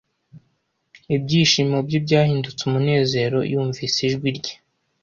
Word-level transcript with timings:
Ibyishimo 1.15 1.77
bye 1.87 1.99
byahindutse 2.05 2.61
umunezero 2.65 3.37
yumvise 3.51 3.97
ijwi 4.09 4.29
rye. 4.37 4.53